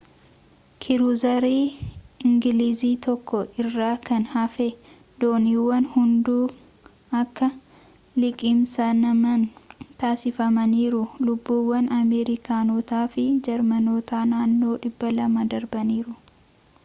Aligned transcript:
kiruuzarii 0.83 1.65
ingilizii 2.29 2.93
tokko 3.05 3.41
irraa 3.63 3.91
kan 4.07 4.23
hafe 4.31 4.65
dooniiwwan 5.23 5.85
hunduu 5.97 6.41
akka 7.19 7.49
liqimsaman 8.23 9.43
taasifamaniiru 10.05 11.03
lubbuuwwan 11.27 11.91
ameerikaanotaa 11.99 13.03
fi 13.17 13.27
jarmanootaa 13.49 14.25
naannoo 14.33 14.73
200 14.89 15.47
darbaniiru 15.55 16.17